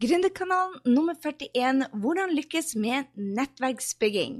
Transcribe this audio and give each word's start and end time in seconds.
Gründerkanalen 0.00 0.74
nummer 0.84 1.14
41 1.22 1.86
Hvordan 1.92 2.30
lykkes 2.36 2.74
med 2.76 3.04
nettverksbygging. 3.16 4.34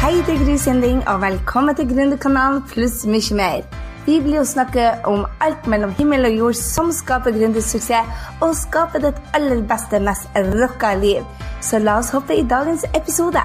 Hei, 0.00 0.14
det 0.26 0.34
er 0.34 0.44
Gry 0.44 0.56
Sinding, 0.56 1.08
og 1.08 1.20
velkommen 1.20 1.76
til 1.76 1.88
Gründerkanalen 1.92 2.62
pluss 2.72 3.04
mye 3.04 3.36
mer. 3.36 3.68
Vi 4.06 4.22
blir 4.24 4.40
å 4.40 4.48
snakke 4.48 4.88
om 5.04 5.26
alt 5.44 5.68
mellom 5.68 5.92
himmel 6.00 6.30
og 6.30 6.40
jord 6.40 6.58
som 6.62 6.88
skaper 6.96 7.36
gründersuksess, 7.36 8.24
og 8.40 8.56
skaper 8.56 9.04
ditt 9.04 9.20
aller 9.36 9.60
beste, 9.68 10.00
mest 10.00 10.32
rocka 10.48 10.96
liv. 10.96 11.28
Så 11.60 11.84
la 11.84 12.00
oss 12.00 12.12
hoppe 12.16 12.40
i 12.40 12.48
dagens 12.56 12.88
episode. 12.94 13.44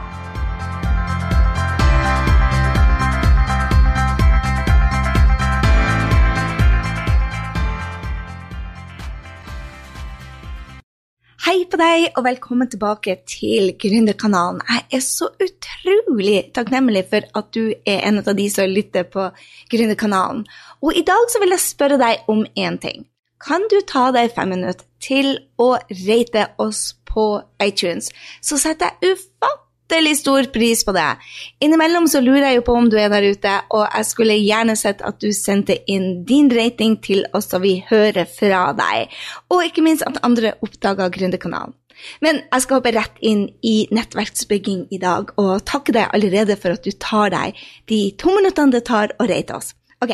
På 11.80 11.86
deg, 11.86 12.10
og 12.18 12.26
velkommen 12.26 12.68
tilbake 12.68 13.14
til 13.30 13.70
Gründerkanalen. 13.80 14.60
Jeg 14.68 14.98
er 14.98 15.04
så 15.06 15.30
utrolig 15.40 16.50
takknemlig 16.52 17.06
for 17.08 17.24
at 17.40 17.54
du 17.56 17.72
er 17.88 18.02
en 18.10 18.20
av 18.20 18.34
de 18.36 18.48
som 18.52 18.68
lytter 18.68 19.06
på 19.08 19.30
Gründerkanalen. 19.72 20.42
Og 20.84 20.98
i 21.00 21.06
dag 21.08 21.30
så 21.32 21.40
vil 21.40 21.56
jeg 21.56 21.64
spørre 21.64 22.00
deg 22.02 22.28
om 22.28 22.44
én 22.58 22.80
ting. 22.84 23.08
Kan 23.40 23.64
du 23.72 23.78
ta 23.88 24.10
deg 24.12 24.34
fem 24.36 24.52
minutter 24.52 24.84
til 25.00 25.38
å 25.56 25.78
rate 26.04 26.50
oss 26.60 26.98
på 27.08 27.30
iTunes? 27.64 28.12
Så 28.44 28.60
setter 28.60 28.92
jeg 29.00 29.16
ufattelig 29.16 29.69
stor 30.16 30.44
pris 30.54 30.86
på 30.86 30.92
det. 30.92 31.18
Innimellom 31.60 32.08
så 32.08 32.22
lurer 32.22 32.50
jeg 32.50 32.56
jo 32.60 32.66
på 32.68 32.74
om 32.78 32.90
du 32.90 32.98
er 32.98 33.10
der 33.10 33.26
ute, 33.26 33.62
og 33.70 33.88
jeg 33.88 34.06
skulle 34.06 34.38
gjerne 34.38 34.76
sett 34.76 35.02
at 35.02 35.20
du 35.20 35.32
sendte 35.34 35.78
inn 35.88 36.26
din 36.26 36.50
rating 36.50 37.02
til 37.02 37.26
oss 37.34 37.50
så 37.50 37.60
vi 37.60 37.84
hører 37.90 38.26
fra 38.26 38.74
deg. 38.74 39.10
Og 39.50 39.66
ikke 39.66 39.82
minst 39.82 40.04
at 40.06 40.22
andre 40.24 40.54
oppdager 40.62 41.10
Gründerkanalen. 41.10 41.74
Men 42.22 42.44
jeg 42.46 42.64
skal 42.64 42.80
hoppe 42.80 42.94
rett 42.96 43.18
inn 43.20 43.50
i 43.66 43.88
nettverksbygging 43.92 44.88
i 44.92 45.00
dag, 45.02 45.34
og 45.38 45.66
takke 45.66 45.92
deg 45.92 46.14
allerede 46.14 46.56
for 46.56 46.78
at 46.78 46.86
du 46.86 46.92
tar 46.92 47.34
deg 47.34 47.60
de 47.92 48.00
to 48.16 48.32
minuttene 48.38 48.72
det 48.72 48.86
tar 48.88 49.12
å 49.20 49.28
rate 49.28 49.58
oss. 49.58 49.74
Ok, 50.00 50.14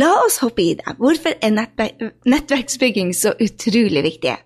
la 0.00 0.14
oss 0.22 0.38
hoppe 0.40 0.62
i 0.64 0.74
det. 0.78 0.96
Hvorfor 0.96 1.36
er 1.44 1.52
nettverksbygging 1.52 3.12
så 3.12 3.34
utrolig 3.36 4.06
viktig? 4.06 4.36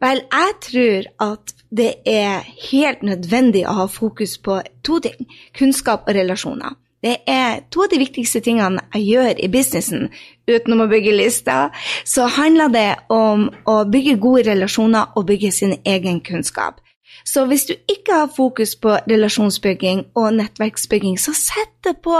Vel, 0.00 0.22
jeg 0.30 0.54
tror 0.64 1.08
at 1.34 1.57
det 1.70 1.94
er 2.06 2.44
helt 2.70 3.02
nødvendig 3.02 3.66
å 3.68 3.76
ha 3.82 3.86
fokus 3.92 4.38
på 4.38 4.60
to 4.84 5.00
ting 5.04 5.26
kunnskap 5.56 6.08
og 6.08 6.16
relasjoner. 6.16 6.76
Det 7.02 7.16
er 7.30 7.60
to 7.70 7.84
av 7.84 7.92
de 7.92 8.00
viktigste 8.00 8.40
tingene 8.42 8.82
jeg 8.96 9.04
gjør 9.12 9.38
i 9.44 9.48
businessen. 9.52 10.08
Utenom 10.50 10.82
å 10.82 10.88
bygge 10.90 11.14
lister, 11.14 11.70
så 12.04 12.26
handler 12.26 12.72
det 12.74 12.88
om 13.14 13.46
å 13.70 13.76
bygge 13.86 14.16
gode 14.18 14.48
relasjoner 14.48 15.14
og 15.14 15.28
bygge 15.28 15.52
sin 15.54 15.76
egen 15.86 16.18
kunnskap. 16.26 16.80
Så 17.24 17.44
hvis 17.46 17.68
du 17.68 17.74
ikke 17.76 18.22
har 18.22 18.32
fokus 18.34 18.74
på 18.80 18.96
relasjonsbygging 19.10 20.08
og 20.18 20.32
nettverksbygging, 20.40 21.18
så 21.20 21.34
sett 21.36 21.76
det 21.84 21.98
på 22.02 22.16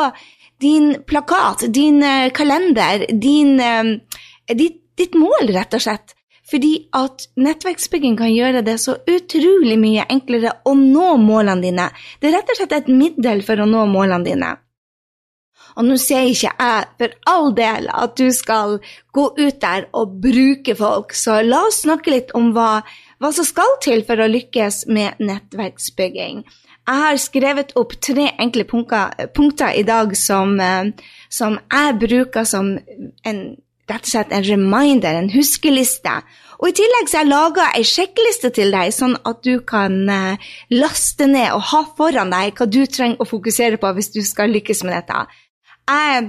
din 0.62 0.92
plakat, 1.06 1.66
din 1.74 2.02
kalender, 2.34 3.06
din, 3.10 3.56
ditt, 4.46 4.78
ditt 4.98 5.18
mål, 5.18 5.50
rett 5.56 5.74
og 5.74 5.82
slett. 5.82 6.17
Fordi 6.48 6.72
at 6.96 7.26
nettverksbygging 7.36 8.16
kan 8.16 8.32
gjøre 8.32 8.62
det 8.64 8.78
så 8.80 8.96
utrolig 9.04 9.76
mye 9.80 10.06
enklere 10.08 10.54
å 10.64 10.72
nå 10.78 11.10
målene 11.20 11.64
dine. 11.64 11.90
Det 12.20 12.30
er 12.30 12.38
rett 12.38 12.54
og 12.54 12.60
slett 12.60 12.78
et 12.78 12.88
middel 12.88 13.44
for 13.44 13.60
å 13.60 13.68
nå 13.68 13.84
målene 13.90 14.24
dine. 14.24 14.54
Og 15.78 15.84
nå 15.86 15.98
sier 16.00 16.26
ikke 16.26 16.50
jeg 16.50 16.86
for 16.98 17.12
all 17.30 17.52
del 17.54 17.90
at 17.92 18.16
du 18.18 18.32
skal 18.34 18.78
gå 19.14 19.26
ut 19.36 19.60
der 19.62 19.86
og 19.94 20.16
bruke 20.22 20.74
folk, 20.78 21.12
så 21.14 21.38
la 21.44 21.66
oss 21.68 21.82
snakke 21.84 22.14
litt 22.14 22.32
om 22.38 22.50
hva, 22.56 22.80
hva 23.20 23.30
som 23.34 23.46
skal 23.46 23.76
til 23.84 24.02
for 24.08 24.18
å 24.18 24.30
lykkes 24.30 24.86
med 24.90 25.20
nettverksbygging. 25.22 26.42
Jeg 26.88 27.04
har 27.04 27.20
skrevet 27.20 27.74
opp 27.76 27.92
tre 28.00 28.30
enkle 28.40 28.64
punkter, 28.64 29.28
punkter 29.36 29.76
i 29.76 29.84
dag 29.86 30.16
som, 30.16 30.56
som 31.28 31.58
jeg 31.60 31.96
bruker 32.00 32.48
som 32.48 32.72
en 33.28 33.42
rett 33.88 34.04
og 34.04 34.12
slett 34.12 34.34
en 34.34 34.46
reminder, 34.46 35.16
en 35.18 35.30
huskeliste. 35.32 36.14
Og 36.58 36.72
I 36.72 36.76
tillegg 36.80 37.10
så 37.10 37.20
har 37.20 37.26
jeg 37.26 37.30
laga 37.30 37.68
ei 37.78 37.84
sjekkliste 37.86 38.50
til 38.54 38.74
deg, 38.74 38.90
sånn 38.94 39.14
at 39.28 39.44
du 39.46 39.60
kan 39.66 40.00
uh, 40.10 40.50
laste 40.74 41.28
ned 41.30 41.52
og 41.54 41.62
ha 41.70 41.84
foran 41.98 42.34
deg 42.34 42.58
hva 42.58 42.66
du 42.66 42.82
trenger 42.90 43.22
å 43.22 43.28
fokusere 43.28 43.78
på 43.80 43.94
hvis 43.94 44.12
du 44.16 44.20
skal 44.26 44.50
lykkes 44.54 44.82
med 44.86 44.98
dette. 44.98 45.22
Jeg 45.88 46.26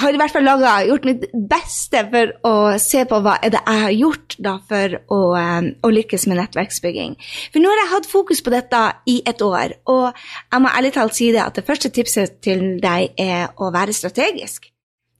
har 0.00 0.16
i 0.16 0.20
hvert 0.20 0.32
fall 0.32 0.46
laget, 0.46 0.88
gjort 0.88 1.06
mitt 1.08 1.26
beste 1.50 2.02
for 2.12 2.32
å 2.48 2.54
se 2.80 3.04
på 3.10 3.20
hva 3.20 3.36
er 3.44 3.52
det 3.52 3.60
jeg 3.60 3.84
har 3.84 3.94
gjort 3.98 4.36
da 4.40 4.56
for 4.70 4.96
å, 4.96 5.20
um, 5.36 5.70
å, 5.84 5.92
lykkes 5.92 6.26
med 6.30 6.40
nettverksbygging. 6.40 7.18
For 7.52 7.60
nå 7.60 7.72
har 7.72 7.82
jeg 7.82 7.92
hatt 7.94 8.10
fokus 8.10 8.40
på 8.40 8.54
dette 8.54 8.82
i 9.12 9.20
et 9.28 9.44
år, 9.44 9.76
og 9.92 10.08
jeg 10.14 10.64
må 10.64 10.72
ærlig 10.72 10.94
talt 10.96 11.18
si 11.18 11.30
det 11.34 11.44
at 11.44 11.60
det 11.60 11.66
første 11.68 11.92
tipset 11.92 12.40
til 12.44 12.78
deg 12.80 13.12
er 13.20 13.50
å 13.60 13.68
være 13.74 13.96
strategisk. 13.96 14.70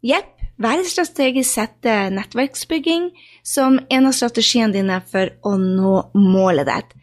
Jepp, 0.07 0.40
være 0.61 0.87
strategisk, 0.89 1.51
sette 1.57 1.97
nettverksbygging 2.15 3.11
som 3.47 3.79
en 3.89 4.09
av 4.09 4.17
strategiene 4.17 4.75
dine 4.75 5.01
for 5.11 5.33
å 5.47 5.57
nå 5.61 5.95
målet 6.15 6.69
ditt. 6.69 6.97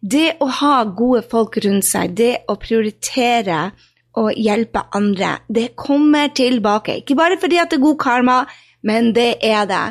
Det 0.00 0.28
å 0.40 0.48
ha 0.60 0.76
gode 0.96 1.22
folk 1.28 1.58
rundt 1.64 1.84
seg, 1.84 2.14
det 2.16 2.46
å 2.48 2.56
prioritere 2.60 3.70
og 4.18 4.32
hjelpe 4.38 4.86
andre, 4.96 5.36
det 5.48 5.74
kommer 5.78 6.30
tilbake. 6.34 7.02
Ikke 7.02 7.18
bare 7.18 7.36
fordi 7.40 7.60
det 7.60 7.76
er 7.76 7.84
god 7.84 7.98
karma, 8.00 8.38
men 8.82 9.12
det 9.16 9.34
er 9.44 9.68
det. 9.68 9.84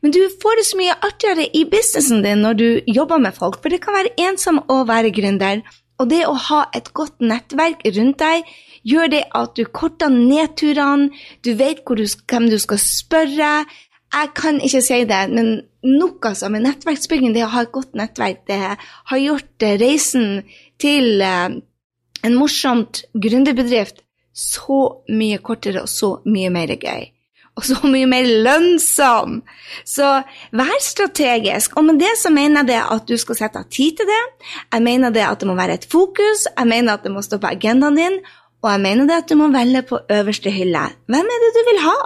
Men 0.00 0.14
du 0.14 0.20
får 0.42 0.60
det 0.60 0.66
så 0.68 0.78
mye 0.78 0.94
artigere 1.02 1.48
i 1.58 1.64
businessen 1.66 2.22
din 2.22 2.44
når 2.44 2.58
du 2.58 2.68
jobber 2.86 3.18
med 3.18 3.34
folk, 3.34 3.58
for 3.62 3.72
det 3.72 3.82
kan 3.82 3.96
være 3.98 4.14
ensom 4.28 4.60
å 4.70 4.84
være 4.86 5.10
gründer. 5.14 5.64
Og 5.98 6.08
det 6.10 6.22
å 6.28 6.34
ha 6.48 6.62
et 6.76 6.92
godt 6.94 7.18
nettverk 7.24 7.82
rundt 7.96 8.20
deg 8.22 8.46
gjør 8.86 9.10
det 9.12 9.24
at 9.34 9.56
du 9.58 9.64
korter 9.66 10.12
nedturene, 10.14 11.10
du 11.42 11.54
vet 11.58 11.82
du, 11.82 12.04
hvem 12.30 12.48
du 12.50 12.58
skal 12.62 12.78
spørre. 12.82 13.50
Jeg 14.14 14.30
kan 14.38 14.60
ikke 14.62 14.82
si 14.84 15.02
det, 15.04 15.22
men 15.34 15.50
nok 15.82 16.30
altså 16.30 16.48
med 16.54 16.64
nettverksbygging, 16.64 17.34
det 17.34 17.44
å 17.44 17.52
ha 17.52 17.66
et 17.66 17.74
godt 17.74 17.98
nettverk, 17.98 18.46
det 18.48 18.60
har 18.78 19.24
gjort 19.24 19.68
reisen 19.82 20.44
til 20.80 21.20
eh, 21.20 21.58
en 22.24 22.38
morsomt 22.38 23.02
gründerbedrift 23.12 24.02
så 24.38 24.80
mye 25.10 25.42
kortere 25.42 25.82
og 25.82 25.90
så 25.90 26.14
mye 26.30 26.50
mer 26.54 26.78
gøy 26.78 27.10
og 27.58 27.66
så 27.66 27.78
mye 27.90 28.06
mer 28.06 28.26
lønnsom. 28.46 29.40
Så 29.86 30.06
vær 30.54 30.80
strategisk. 30.84 31.74
Og 31.78 31.88
med 31.88 32.00
det 32.02 32.14
så 32.20 32.30
mener 32.34 32.62
jeg 32.62 32.70
det 32.70 32.80
at 32.96 33.08
du 33.10 33.16
skal 33.18 33.40
sette 33.40 33.62
av 33.62 33.68
tid 33.72 33.98
til 33.98 34.08
det. 34.08 34.24
Jeg 34.72 34.84
mener 34.86 35.14
det 35.14 35.26
at 35.26 35.42
det 35.42 35.50
må 35.50 35.58
være 35.58 35.80
et 35.80 35.88
fokus. 35.90 36.46
Jeg 36.52 36.70
mener 36.70 36.94
at 36.94 37.06
det 37.06 37.14
må 37.14 37.24
stå 37.24 37.40
på 37.42 37.50
agendaen 37.50 37.98
din. 37.98 38.20
Og 38.62 38.70
jeg 38.72 38.82
mener 38.82 39.10
det 39.10 39.20
at 39.22 39.30
du 39.30 39.38
må 39.38 39.50
velge 39.54 39.82
på 39.90 40.00
øverste 40.10 40.50
hylle. 40.54 40.88
Hvem 41.10 41.32
er 41.34 41.44
det 41.44 41.52
du 41.56 41.62
vil 41.70 41.82
ha? 41.86 41.98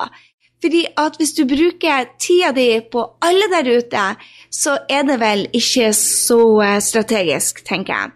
Fordi 0.63 0.83
at 1.05 1.17
hvis 1.19 1.33
du 1.35 1.43
bruker 1.51 2.11
tida 2.23 2.53
di 2.55 2.67
på 2.93 3.05
alle 3.25 3.49
der 3.51 3.71
ute, 3.79 4.05
så 4.51 4.79
er 4.89 5.03
det 5.09 5.19
vel 5.21 5.49
ikke 5.53 5.91
så 5.99 6.43
eh, 6.63 6.79
strategisk, 6.81 7.65
tenker 7.67 7.97
jeg. 7.97 8.13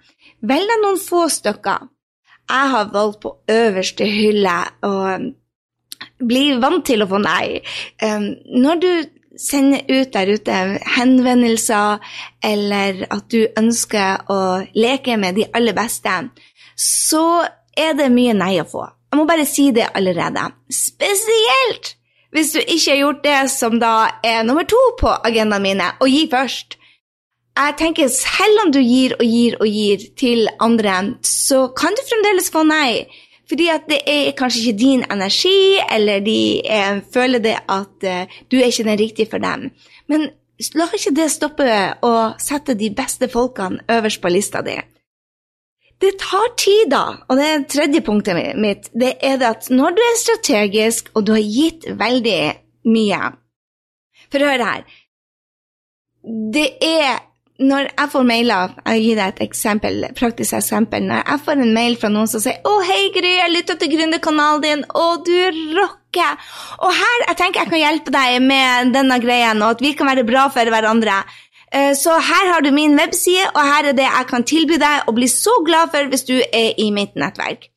Velg 0.47 0.71
deg 0.71 0.85
noen 0.85 1.01
få 1.01 1.27
stykker. 1.33 1.89
Jeg 2.47 2.71
har 2.71 2.93
valgt 2.93 3.25
på 3.25 3.33
øverste 3.51 4.07
hylle 4.07 4.61
og 4.87 5.33
bli 6.19 6.47
vant 6.63 6.85
til 6.87 7.05
å 7.05 7.11
få 7.11 7.21
nei. 7.23 7.61
Når 8.01 8.83
du 8.83 8.91
sender 9.37 9.85
ut 9.89 10.13
der 10.15 10.33
ute 10.33 10.61
henvendelser, 10.97 12.01
eller 12.45 13.05
at 13.11 13.29
du 13.33 13.47
ønsker 13.59 14.25
å 14.33 14.41
leke 14.77 15.19
med 15.21 15.37
de 15.37 15.47
aller 15.53 15.77
beste, 15.77 16.15
så 16.77 17.45
er 17.77 17.97
det 17.99 18.09
mye 18.13 18.37
nei 18.37 18.57
å 18.63 18.69
få. 18.69 18.87
Jeg 19.13 19.21
må 19.21 19.29
bare 19.29 19.47
si 19.49 19.71
det 19.77 19.91
allerede. 19.95 20.49
Spesielt 20.73 21.95
hvis 22.37 22.53
du 22.53 22.59
ikke 22.61 22.91
har 22.91 22.99
gjort 23.01 23.23
det 23.25 23.39
som 23.49 23.79
da 23.81 23.95
er 24.25 24.43
nummer 24.45 24.67
to 24.69 24.81
på 25.01 25.13
agendaen 25.25 25.65
mine, 25.65 25.93
å 26.01 26.09
gi 26.11 26.27
først. 26.29 26.77
Jeg 27.57 27.77
tenker 27.79 28.11
Selv 28.13 28.67
om 28.67 28.73
du 28.73 28.83
gir 28.83 29.15
og 29.17 29.25
gir 29.25 29.57
og 29.61 29.67
gir 29.67 30.03
til 30.21 30.49
andre, 30.61 31.17
så 31.25 31.69
kan 31.73 31.97
du 31.97 32.03
fremdeles 32.05 32.51
få 32.53 32.67
nei. 32.69 33.07
Fordi 33.49 33.69
at 33.71 33.87
det 33.91 34.01
er 34.11 34.33
kanskje 34.39 34.63
ikke 34.63 34.79
din 34.79 35.05
energi, 35.11 35.79
eller 35.93 36.25
de 36.25 36.41
eh, 36.67 36.99
føler 37.15 37.43
det 37.43 37.55
at 37.71 38.07
eh, 38.07 38.35
du 38.51 38.59
er 38.59 38.67
ikke 38.71 38.89
den 38.89 38.99
riktige 38.99 39.31
for 39.31 39.43
dem. 39.43 39.71
Men 40.11 40.29
la 40.75 40.89
ikke 40.97 41.15
det 41.15 41.31
stoppe 41.31 41.71
å 42.03 42.13
sette 42.43 42.75
de 42.79 42.91
beste 42.97 43.29
folkene 43.31 43.85
øverst 43.93 44.23
på 44.23 44.33
lista 44.33 44.65
di. 44.67 44.77
Det 46.01 46.13
tar 46.21 46.51
tid, 46.61 46.91
da, 46.93 47.05
og 47.25 47.39
det 47.39 47.47
er 47.49 47.63
tredje 47.73 48.03
punktet 48.05 48.57
mitt. 48.61 48.91
Det 48.93 49.15
er 49.25 49.39
det 49.41 49.49
at 49.49 49.71
når 49.73 49.95
du 49.97 50.03
er 50.05 50.19
strategisk, 50.21 51.09
og 51.15 51.25
du 51.25 51.33
har 51.33 51.45
gitt 51.45 51.89
veldig 51.89 52.41
mye 52.93 53.33
For 54.33 54.43
hør 54.43 54.63
her. 54.65 54.83
Det 56.53 56.67
er 56.83 57.23
når 57.59 57.89
jeg 57.89 58.11
får 58.13 58.25
mailer 58.29 58.73
Jeg 58.85 59.03
gir 59.03 59.17
deg 59.19 59.33
et 59.33 59.43
eksempel, 59.47 60.05
praktisk 60.17 60.57
eksempel. 60.59 61.07
Når 61.09 61.23
jeg 61.23 61.43
får 61.47 61.63
en 61.63 61.75
mail 61.75 61.97
fra 62.01 62.11
noen 62.13 62.29
som 62.29 62.41
sier 62.41 62.61
'Å, 62.61 62.75
hei, 62.85 63.09
Gry, 63.15 63.33
jeg 63.39 63.53
lytta 63.53 63.77
til 63.81 63.93
gründerkanalen 63.95 64.63
din, 64.63 64.85
og 64.95 65.25
du 65.25 65.39
rocker'. 65.79 66.37
Og 66.85 66.93
her 66.93 67.25
jeg 67.29 67.37
tenker 67.37 67.61
jeg 67.61 67.71
kan 67.71 67.85
hjelpe 67.85 68.13
deg 68.13 68.43
med 68.43 68.93
denne 68.93 69.21
greien, 69.21 69.63
og 69.63 69.71
at 69.77 69.81
vi 69.81 69.93
kan 69.93 70.07
være 70.07 70.27
bra 70.27 70.49
for 70.49 70.65
hverandre. 70.65 71.25
Eh, 71.73 71.95
så 71.95 72.11
her 72.11 72.53
har 72.53 72.61
du 72.61 72.71
min 72.71 72.99
webside, 72.99 73.49
og 73.55 73.63
her 73.63 73.89
er 73.89 73.93
det 73.93 74.05
jeg 74.05 74.27
kan 74.29 74.45
tilby 74.45 74.77
deg 74.77 75.09
og 75.09 75.15
bli 75.15 75.27
så 75.27 75.65
glad 75.65 75.91
for 75.91 76.05
hvis 76.09 76.25
du 76.25 76.37
er 76.53 76.75
i 76.79 76.91
mitt 76.91 77.17
nettverk. 77.17 77.71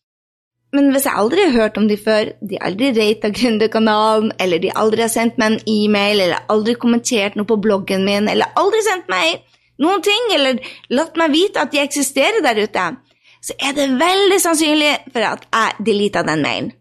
Men 0.71 0.91
hvis 0.91 1.07
jeg 1.07 1.17
aldri 1.17 1.45
har 1.47 1.61
hørt 1.61 1.77
om 1.77 1.87
de 1.87 1.97
før, 1.97 2.29
de 2.49 2.59
aldri 2.61 2.91
rata 2.93 3.31
Gründerkanalen, 3.33 4.31
eller 4.39 4.59
de 4.59 4.69
aldri 4.75 5.01
har 5.01 5.09
sendt 5.09 5.39
meg 5.41 5.51
en 5.51 5.61
e-mail, 5.65 6.21
eller 6.21 6.45
aldri 6.47 6.75
kommentert 6.75 7.35
noe 7.35 7.45
på 7.49 7.57
bloggen 7.57 8.05
min, 8.05 8.29
eller 8.29 8.51
aldri 8.55 8.81
sendt 8.85 9.09
meg 9.09 9.39
noen 9.79 10.03
ting, 10.05 10.33
eller 10.35 10.59
latt 10.93 11.17
meg 11.19 11.31
vite 11.35 11.63
at 11.63 11.71
de 11.73 11.81
eksisterer 11.83 12.43
der 12.45 12.63
ute, 12.63 12.89
så 13.39 13.55
er 13.59 13.75
det 13.77 13.87
veldig 13.99 14.39
sannsynlig 14.43 14.91
for 15.13 15.23
at 15.23 15.47
jeg 15.47 15.87
deleta 15.87 16.25
den 16.27 16.43
mailen. 16.43 16.73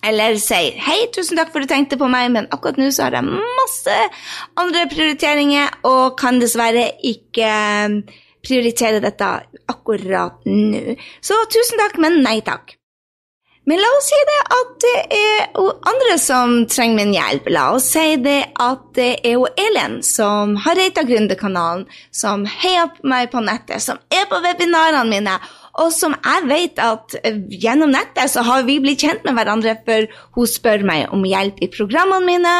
Eller 0.00 0.38
sier 0.40 0.78
'hei, 0.80 1.10
tusen 1.12 1.36
takk 1.36 1.52
for 1.52 1.60
at 1.60 1.68
du 1.68 1.74
tenkte 1.74 1.98
på 2.00 2.08
meg, 2.08 2.30
men 2.32 2.48
akkurat 2.50 2.78
nå 2.80 2.88
så 2.88 3.08
har 3.08 3.18
jeg 3.18 3.36
masse 3.36 3.96
andre 4.56 4.86
prioriteringer 4.88 5.84
og 5.84 6.16
kan 6.16 6.40
dessverre 6.40 6.86
ikke 7.04 7.52
prioritere 8.40 9.02
dette 9.04 9.28
akkurat 9.68 10.40
nå. 10.48 10.96
Så 11.20 11.36
tusen 11.52 11.82
takk, 11.82 11.98
men 12.00 12.22
nei 12.24 12.40
takk. 12.40 12.79
Men 13.68 13.76
la 13.76 13.88
oss 13.98 14.06
si 14.08 14.18
det 14.26 14.38
at 14.56 14.70
det 14.82 14.92
er 15.14 15.58
andre 15.90 16.14
som 16.18 16.52
trenger 16.70 16.96
min 16.96 17.12
hjelp. 17.12 17.48
La 17.52 17.66
oss 17.76 17.90
si 17.92 18.16
det 18.24 18.38
at 18.58 18.86
det 18.96 19.10
er 19.20 19.34
jo 19.36 19.46
Elin 19.52 19.98
som 20.06 20.54
har 20.64 20.78
reita 20.78 21.04
Gründerkanalen, 21.06 21.84
som 22.10 22.46
heier 22.48 22.88
på 22.94 23.10
meg 23.12 23.28
på 23.32 23.42
nettet, 23.44 23.84
som 23.84 24.00
er 24.08 24.24
på 24.30 24.40
webinarene 24.42 25.04
mine, 25.12 25.36
og 25.80 25.92
som 25.94 26.16
jeg 26.16 26.46
vet 26.48 26.80
at 26.82 27.14
gjennom 27.52 27.92
nettet 27.92 28.32
så 28.32 28.42
har 28.48 28.64
vi 28.66 28.80
blitt 28.82 29.04
kjent 29.04 29.26
med 29.28 29.36
hverandre, 29.36 29.76
for 29.86 30.08
hun 30.36 30.48
spør 30.48 30.86
meg 30.88 31.12
om 31.14 31.26
hjelp 31.28 31.60
i 31.62 31.70
programmene 31.70 32.26
mine, 32.26 32.54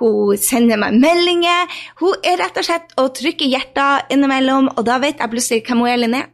hun 0.00 0.40
sender 0.40 0.80
meg 0.80 0.96
meldinger, 1.00 1.68
hun 2.00 2.16
er 2.26 2.40
rett 2.40 2.58
og 2.58 2.66
slett 2.66 2.96
og 3.00 3.12
trykker 3.16 3.52
hjerter 3.52 4.08
innimellom, 4.12 4.72
og 4.74 4.88
da 4.88 4.98
vet 5.04 5.20
jeg 5.20 5.32
plutselig 5.32 5.62
hvem 5.68 5.84
Elin 5.92 6.18
er. 6.22 6.32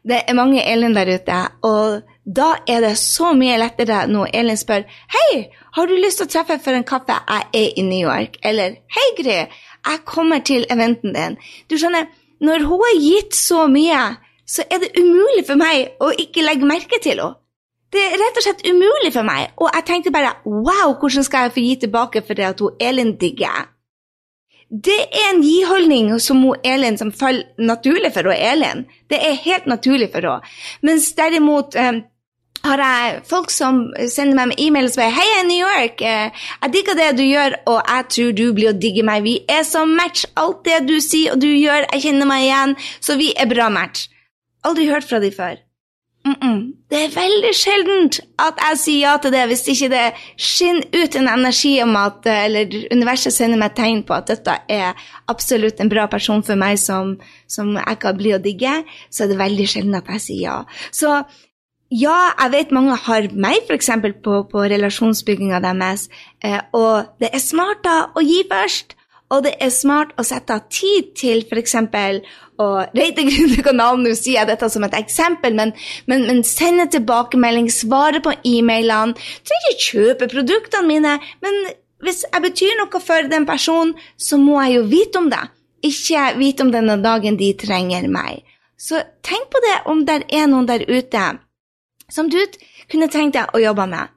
Det 0.00 0.24
er 0.24 0.36
mange 0.36 0.64
Elin 0.64 0.96
der 0.96 1.12
ute, 1.12 1.38
og 1.68 2.09
da 2.24 2.54
er 2.68 2.84
det 2.84 2.96
så 3.00 3.32
mye 3.36 3.58
lettere 3.60 4.04
når 4.10 4.30
Elin 4.36 4.58
spør 4.58 4.84
Hei, 5.14 5.48
har 5.76 5.88
du 5.88 5.96
lyst 5.96 6.20
til 6.20 6.28
å 6.28 6.32
treffe 6.34 6.58
for 6.62 6.76
en 6.76 6.86
kaffe? 6.86 7.16
Jeg 7.28 7.46
er 7.56 7.78
i 7.80 7.84
New 7.86 8.00
York. 8.00 8.36
Eller 8.44 8.76
Hei, 8.92 9.06
Gry, 9.18 9.38
jeg 9.48 10.02
kommer 10.04 10.42
til 10.44 10.66
eventen 10.70 11.14
din. 11.16 11.38
Du 11.70 11.78
skjønner, 11.78 12.10
når 12.40 12.66
hun 12.68 12.84
har 12.84 13.00
gitt 13.00 13.36
så 13.36 13.66
mye, 13.72 14.02
så 14.46 14.66
er 14.70 14.82
det 14.82 14.94
umulig 14.98 15.46
for 15.46 15.60
meg 15.60 15.96
å 16.02 16.10
ikke 16.12 16.44
legge 16.44 16.68
merke 16.68 17.00
til 17.02 17.20
henne. 17.20 17.36
Det 17.90 17.98
er 17.98 18.20
rett 18.20 18.36
og 18.38 18.44
slett 18.44 18.60
umulig 18.70 19.10
for 19.10 19.26
meg, 19.26 19.48
og 19.58 19.72
jeg 19.74 19.82
tenkte 19.88 20.12
bare 20.14 20.36
wow, 20.46 20.92
hvordan 20.94 21.24
skal 21.26 21.48
jeg 21.48 21.54
få 21.56 21.62
gi 21.64 21.72
tilbake 21.82 22.20
for 22.22 22.38
det 22.38 22.44
at 22.46 22.60
hun 22.62 22.76
Elin 22.78 23.16
digger? 23.18 23.64
Det 24.70 25.00
er 25.10 25.32
en 25.32 25.42
gi-holdning 25.42 26.12
som 26.22 26.44
Elin 26.62 26.98
som 26.98 27.10
faller 27.10 27.48
naturlig 27.58 28.12
for 28.14 28.30
Elin. 28.30 28.84
Det 29.10 29.18
er 29.18 29.40
helt 29.42 29.66
naturlig 29.66 30.12
for 30.12 30.22
henne. 30.22 30.52
Mens 30.86 31.08
derimot 31.18 31.74
eh, 31.74 32.04
har 32.62 32.82
jeg 32.84 33.22
folk 33.26 33.50
som 33.50 33.80
sender 33.98 34.36
meg 34.38 34.52
med 34.52 34.62
e-mail 34.62 34.86
og 34.86 34.94
sier 34.94 35.10
Hei, 35.16 35.24
jeg 35.26 35.40
er 35.40 35.42
i 35.42 35.48
New 35.48 35.64
York. 35.64 36.04
Eh, 36.06 36.46
jeg 36.62 36.74
digger 36.76 36.98
det 37.00 37.08
du 37.18 37.24
gjør, 37.24 37.56
og 37.72 37.80
jeg 37.80 38.06
tror 38.14 38.36
du 38.38 38.44
blir 38.54 38.70
å 38.70 38.76
digge 38.84 39.06
meg. 39.06 39.24
Vi 39.26 39.34
er 39.50 39.66
som 39.66 39.90
match. 39.98 40.22
Alt 40.38 40.62
det 40.68 40.84
du 40.86 41.00
sier 41.02 41.34
og 41.34 41.42
du 41.42 41.48
gjør, 41.50 41.88
jeg 41.90 42.06
kjenner 42.06 42.30
meg 42.30 42.46
igjen. 42.46 42.76
Så 43.02 43.18
vi 43.18 43.32
er 43.34 43.50
bra 43.50 43.72
match. 43.74 44.06
Aldri 44.62 44.86
hørt 44.92 45.08
fra 45.08 45.18
de 45.18 45.32
før. 45.34 45.58
Mm 46.24 46.36
-mm. 46.40 46.72
Det 46.90 46.98
er 47.04 47.20
veldig 47.20 47.54
sjeldent 47.54 48.20
at 48.38 48.54
jeg 48.68 48.78
sier 48.78 49.00
ja 49.00 49.16
til 49.16 49.32
det 49.32 49.46
hvis 49.46 49.68
ikke 49.68 49.88
det 49.88 50.12
skinner 50.36 51.04
ut 51.04 51.16
en 51.16 51.28
energi 51.28 51.82
om 51.82 51.96
at 51.96 52.26
Eller 52.26 52.66
universet 52.92 53.32
sender 53.32 53.58
meg 53.58 53.74
tegn 53.74 54.02
på 54.02 54.14
at 54.14 54.28
dette 54.28 54.56
er 54.68 54.92
absolutt 55.28 55.80
en 55.80 55.88
bra 55.88 56.06
person 56.06 56.42
for 56.42 56.54
meg 56.54 56.78
som, 56.78 57.16
som 57.48 57.76
jeg 57.76 57.98
kan 57.98 58.16
bli 58.16 58.34
å 58.34 58.38
digge, 58.38 58.84
så 59.10 59.24
er 59.24 59.28
det 59.28 59.38
veldig 59.38 59.68
sjelden 59.68 59.94
at 59.94 60.08
jeg 60.08 60.20
sier 60.20 60.42
ja. 60.42 60.64
Så 60.92 61.22
ja, 61.90 62.30
jeg 62.42 62.52
vet 62.52 62.70
mange 62.70 62.94
har 62.96 63.28
meg 63.34 63.66
f.eks. 63.66 63.90
På, 64.22 64.42
på 64.50 64.58
relasjonsbygginga 64.58 65.58
deres, 65.60 66.08
eh, 66.44 66.60
og 66.72 67.16
det 67.18 67.30
er 67.32 67.42
smart 67.42 67.82
da 67.84 68.10
å 68.14 68.22
gi 68.22 68.44
først. 68.50 68.96
Og 69.30 69.44
det 69.46 69.52
er 69.62 69.70
smart 69.70 70.10
å 70.18 70.24
sette 70.26 70.54
av 70.56 70.64
tid 70.74 71.12
til 71.18 71.44
f.eks. 71.46 71.76
å 72.60 72.68
rate 72.84 73.24
Gründerkanalen. 73.28 74.04
Nå 74.04 74.14
sier 74.18 74.40
jeg 74.40 74.50
dette 74.50 74.68
som 74.72 74.84
et 74.86 74.96
eksempel, 74.98 75.56
men, 75.56 75.72
men, 76.10 76.26
men 76.28 76.42
sende 76.46 76.88
tilbakemelding, 76.92 77.70
svare 77.72 78.22
på 78.24 78.34
e-mailene. 78.52 79.16
Trenger 79.46 79.74
ikke 79.74 79.88
kjøpe 79.88 80.30
produktene 80.34 80.88
mine, 80.88 81.16
men 81.44 81.62
hvis 82.04 82.22
jeg 82.26 82.44
betyr 82.44 82.78
noe 82.78 83.02
for 83.04 83.28
den 83.28 83.46
personen, 83.48 83.96
så 84.16 84.38
må 84.40 84.60
jeg 84.64 84.78
jo 84.78 84.86
vite 84.92 85.20
om 85.20 85.28
det. 85.32 85.42
Ikke 85.84 86.30
vite 86.36 86.64
om 86.64 86.72
denne 86.72 86.96
dagen 87.00 87.36
de 87.40 87.52
trenger 87.60 88.08
meg. 88.12 88.44
Så 88.80 89.02
tenk 89.24 89.50
på 89.52 89.60
det 89.64 89.76
om 89.92 90.04
det 90.08 90.22
er 90.32 90.48
noen 90.48 90.68
der 90.68 90.84
ute 90.88 91.24
som 92.10 92.30
du 92.32 92.38
kunne 92.90 93.10
tenkt 93.12 93.36
deg 93.36 93.52
å 93.54 93.60
jobbe 93.62 93.86
med. 93.90 94.12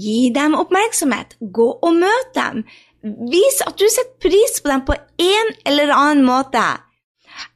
Gi 0.00 0.30
dem 0.34 0.56
oppmerksomhet. 0.58 1.36
Gå 1.40 1.68
og 1.76 1.98
møt 1.98 2.32
dem. 2.36 2.64
Vis 3.02 3.60
at 3.66 3.78
du 3.80 3.86
setter 3.88 4.16
pris 4.22 4.60
på 4.60 4.70
dem 4.70 4.84
på 4.86 4.96
en 4.96 5.52
eller 5.68 5.92
annen 5.94 6.24
måte. 6.26 6.64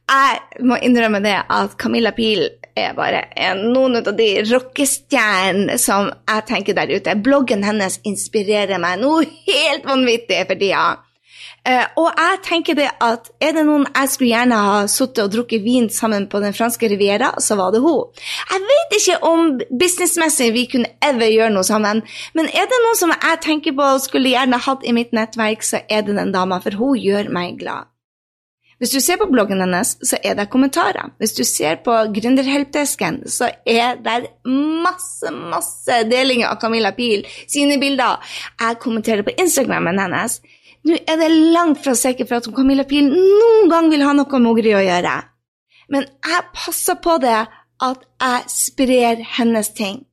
Jeg 0.05 0.65
må 0.67 0.77
innrømme 0.85 1.19
det 1.23 1.37
at 1.49 1.77
Camilla 1.81 2.11
Pil 2.13 2.43
er 2.77 2.93
bare 2.97 3.23
en, 3.39 3.63
noen 3.73 3.97
av 4.01 4.11
de 4.17 4.27
rockestjernene 4.45 5.79
som 5.81 6.11
jeg 6.11 6.45
tenker 6.49 6.77
der 6.77 6.91
ute. 6.93 7.15
Bloggen 7.25 7.65
hennes 7.65 7.97
inspirerer 8.05 8.81
meg 8.81 8.99
noe 9.01 9.25
helt 9.47 9.87
vanvittig 9.87 10.43
for 10.45 10.61
tida. 10.61 10.85
Uh, 11.65 11.81
og 11.97 12.11
jeg 12.13 12.37
tenker 12.45 12.77
det 12.77 12.91
at 13.01 13.31
er 13.41 13.55
det 13.57 13.63
noen 13.65 13.87
jeg 13.87 14.09
skulle 14.13 14.29
gjerne 14.29 14.59
ha 14.67 14.75
sittet 14.91 15.23
og 15.23 15.31
drukket 15.33 15.63
vin 15.65 15.87
sammen 15.89 16.27
på 16.29 16.37
den 16.43 16.53
franske 16.53 16.85
riviera, 16.91 17.31
så 17.41 17.57
var 17.57 17.73
det 17.73 17.81
hun. 17.81 18.11
Jeg 18.51 18.61
vet 18.69 18.95
ikke 18.99 19.17
om 19.25 19.49
businessmessig 19.71 20.51
vi 20.53 20.67
kunne 20.69 20.93
ever 21.01 21.33
gjøre 21.33 21.55
noe 21.55 21.65
sammen, 21.65 22.03
men 22.37 22.51
er 22.53 22.69
det 22.69 22.81
noen 22.83 23.01
som 23.01 23.15
jeg 23.15 23.41
tenker 23.47 23.73
på 23.73 23.89
og 23.95 24.05
skulle 24.05 24.35
gjerne 24.35 24.61
hatt 24.61 24.85
i 24.85 24.93
mitt 24.93 25.17
nettverk, 25.17 25.65
så 25.65 25.81
er 25.89 26.05
det 26.05 26.19
den 26.19 26.35
dama, 26.35 26.61
for 26.61 26.77
hun 26.77 27.01
gjør 27.01 27.33
meg 27.33 27.57
glad. 27.65 27.89
Hvis 28.79 28.91
du 28.91 28.99
ser 28.99 29.15
på 29.21 29.29
bloggen 29.31 29.61
hennes, 29.63 29.93
så 30.03 30.17
er 30.23 30.35
det 30.35 30.49
kommentarer. 30.51 31.13
Hvis 31.19 31.33
du 31.37 31.43
ser 31.47 31.77
på 31.85 31.93
Gründerhelpdesken, 32.15 33.21
så 33.31 33.47
er 33.65 34.01
det 34.03 34.33
masse, 34.83 35.31
masse 35.31 36.01
delinger 36.11 36.51
av 36.51 36.59
Camilla 36.59 36.91
Pil 36.97 37.23
sine 37.47 37.79
bilder. 37.79 38.19
Jeg 38.59 38.79
kommenterer 38.83 39.23
på 39.23 39.35
Instagrammen 39.39 40.01
hennes. 40.03 40.41
Nå 40.85 40.99
er 41.07 41.21
det 41.21 41.31
langt 41.55 41.79
fra 41.85 41.95
sikkert 41.97 42.29
for 42.29 42.41
at 42.41 42.51
Camilla 42.55 42.83
Pil 42.89 43.07
noen 43.07 43.71
gang 43.71 43.87
vil 43.93 44.03
ha 44.05 44.11
noe 44.17 44.41
med 44.41 44.51
Ogri 44.51 44.75
å 44.75 44.83
gjøre. 44.83 45.15
Men 45.89 46.09
jeg 46.25 46.43
passer 46.57 46.99
på 46.99 47.15
det 47.23 47.39
at 47.85 48.03
jeg 48.21 48.51
sprer 48.51 49.23
hennes 49.37 49.71
ting. 49.77 50.03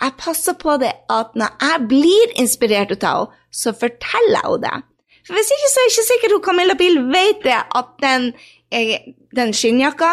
Jeg 0.00 0.16
passer 0.18 0.56
på 0.58 0.76
det 0.80 0.94
at 1.12 1.36
når 1.38 1.54
jeg 1.60 1.88
blir 1.92 2.38
inspirert 2.40 2.96
av 3.02 3.28
henne, 3.28 3.34
så 3.48 3.72
forteller 3.72 4.36
jeg 4.36 4.44
henne 4.44 4.62
det. 4.64 4.76
Hvis 5.28 5.52
ikke 5.54 5.70
så 5.70 5.80
er 5.80 5.86
jeg 5.86 5.92
ikke 5.92 6.08
sikkert 6.08 6.34
hun 6.36 6.44
Camilla 6.46 6.74
Pil 6.78 7.00
vet 7.12 7.42
det, 7.44 7.60
at 7.80 7.90
den, 8.02 8.32
den 9.36 9.54
skinnjakka, 9.54 10.12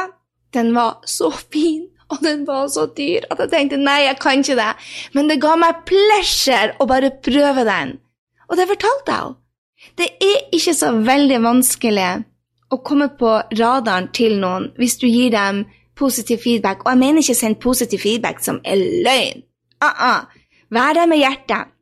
den 0.53 0.74
var 0.75 1.00
så 1.07 1.31
fin, 1.31 1.88
og 2.12 2.22
den 2.24 2.43
var 2.48 2.67
så 2.67 2.86
dyr, 2.98 3.25
at 3.31 3.39
jeg 3.39 3.51
tenkte 3.51 3.79
nei, 3.81 4.05
jeg 4.05 4.19
kan 4.22 4.43
ikke 4.43 4.57
det. 4.60 4.74
Men 5.15 5.31
det 5.31 5.41
ga 5.43 5.55
meg 5.60 5.81
pleasure 5.89 6.75
å 6.79 6.88
bare 6.89 7.13
prøve 7.25 7.65
den. 7.67 7.98
Og 8.50 8.60
det 8.60 8.69
fortalte 8.69 9.12
jeg 9.12 9.24
henne. 9.24 9.41
Det 10.00 10.07
er 10.24 10.55
ikke 10.55 10.74
så 10.74 10.91
veldig 11.05 11.38
vanskelig 11.43 12.12
å 12.74 12.79
komme 12.81 13.10
på 13.19 13.31
radaren 13.60 14.07
til 14.15 14.39
noen 14.41 14.72
hvis 14.79 14.98
du 15.01 15.05
gir 15.05 15.34
dem 15.36 15.65
positiv 16.00 16.41
feedback. 16.43 16.84
Og 16.84 16.93
jeg 16.93 17.01
mener 17.03 17.22
ikke 17.22 17.38
send 17.38 17.60
positiv 17.62 18.01
feedback 18.03 18.41
som 18.43 18.60
er 18.63 18.79
løgn. 18.79 19.43
Uh 19.84 19.93
-uh. 20.07 20.25
Vær 20.69 20.93
der 20.93 21.05
med 21.05 21.17
hjertet. 21.17 21.75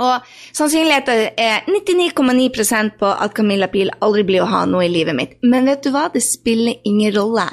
Og 0.00 0.28
sannsynligheten 0.56 1.34
er 1.36 1.66
99,9% 1.68 2.96
på 3.00 3.10
at 3.12 3.34
Camilla 3.36 3.68
Pil 3.72 3.92
aldri 4.00 4.24
blir 4.28 4.44
å 4.44 4.50
ha 4.52 4.62
noe 4.68 4.86
i 4.86 4.92
livet 4.92 5.16
mitt. 5.16 5.34
Men 5.42 5.68
vet 5.68 5.84
du 5.84 5.92
hva, 5.92 6.06
det 6.12 6.24
spiller 6.24 6.80
ingen 6.88 7.12
rolle, 7.16 7.48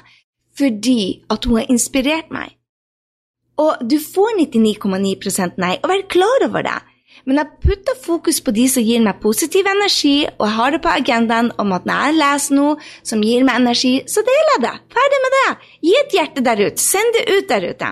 fordi 0.58 1.26
at 1.32 1.48
hun 1.48 1.60
har 1.60 1.74
inspirert 1.74 2.32
meg. 2.32 2.56
Og 3.60 3.82
du 3.84 3.98
får 4.00 4.38
99,9% 4.40 5.60
nei, 5.60 5.76
og 5.84 5.92
vær 5.92 6.08
klar 6.12 6.48
over 6.48 6.64
det. 6.64 6.80
Men 7.28 7.42
jeg 7.42 7.60
putter 7.66 7.98
fokus 8.00 8.40
på 8.42 8.54
de 8.56 8.66
som 8.72 8.86
gir 8.86 9.02
meg 9.04 9.20
positiv 9.20 9.68
energi, 9.68 10.24
og 10.38 10.46
jeg 10.48 10.56
har 10.56 10.72
det 10.72 10.82
på 10.86 10.94
agendaen 10.94 11.52
om 11.60 11.74
at 11.76 11.88
når 11.88 12.06
jeg 12.06 12.20
leser 12.22 12.56
noe 12.56 12.78
som 13.04 13.24
gir 13.26 13.44
meg 13.48 13.60
energi, 13.60 13.94
så 14.08 14.24
deler 14.26 14.54
jeg 14.56 14.64
det. 14.64 14.76
Ferdig 14.96 15.20
med 15.26 15.36
det. 15.36 15.50
Gi 15.90 15.96
et 16.00 16.16
hjerte 16.16 16.46
der 16.46 16.64
ute. 16.64 16.84
Send 16.84 17.18
det 17.18 17.26
ut 17.28 17.50
der 17.52 17.68
ute. 17.74 17.92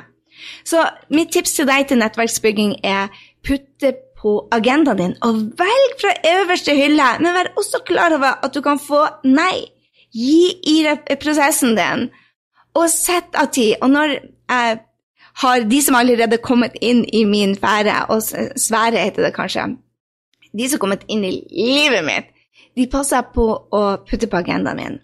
Så 0.68 0.84
mitt 1.12 1.34
tips 1.36 1.58
til 1.58 1.68
deg 1.68 1.90
til 1.90 2.00
nettverksbygging 2.00 2.78
er 2.88 3.12
putte 3.46 3.94
på 4.18 4.48
agendaen 4.52 4.98
din, 4.98 5.16
og 5.22 5.42
velg 5.60 5.98
fra 6.02 6.14
øverste 6.34 6.76
hylle, 6.76 7.10
men 7.22 7.36
vær 7.36 7.52
også 7.58 7.84
klar 7.86 8.16
over 8.16 8.40
at 8.46 8.54
du 8.54 8.62
kan 8.66 8.80
få 8.82 9.06
nei. 9.24 9.68
Gi 10.18 10.48
i 10.66 10.78
prosessen 11.22 11.76
din, 11.78 12.08
og 12.78 12.90
sett 12.90 13.36
av 13.38 13.52
tid. 13.54 13.76
Og 13.82 13.92
når 13.92 14.14
jeg 14.18 14.80
har 15.42 15.66
de 15.70 15.82
som 15.84 15.98
allerede 16.00 16.40
kommet 16.42 16.78
inn 16.82 17.04
i 17.14 17.26
min 17.30 17.56
fære, 17.60 18.08
og 18.10 18.24
sfære 18.24 19.04
heter 19.04 19.28
det 19.28 19.36
kanskje, 19.36 19.68
de 20.54 20.66
som 20.66 20.78
har 20.78 20.84
kommet 20.86 21.06
inn 21.12 21.26
i 21.28 21.36
livet 21.52 22.06
mitt, 22.08 22.32
de 22.78 22.88
passer 22.90 23.26
på 23.34 23.46
å 23.74 23.84
putte 24.08 24.30
på 24.30 24.40
agendaen 24.40 24.80
min. 24.80 25.00